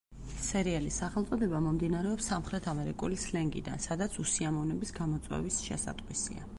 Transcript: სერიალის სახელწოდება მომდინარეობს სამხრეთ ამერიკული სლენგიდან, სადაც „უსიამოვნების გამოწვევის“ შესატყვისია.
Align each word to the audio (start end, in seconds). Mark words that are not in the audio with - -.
სერიალის 0.43 0.95
სახელწოდება 1.01 1.59
მომდინარეობს 1.65 2.31
სამხრეთ 2.33 2.71
ამერიკული 2.73 3.21
სლენგიდან, 3.27 3.87
სადაც 3.87 4.21
„უსიამოვნების 4.27 4.97
გამოწვევის“ 5.01 5.65
შესატყვისია. 5.69 6.49